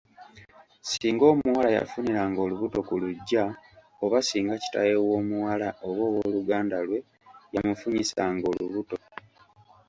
[0.89, 3.43] Singa omuwala yafuniranga olubuto ku luggya
[4.03, 6.99] oba singa kitaawe w’omuwala oba ow’oluganda lwe
[7.53, 8.95] yamufunyisanga olubuto.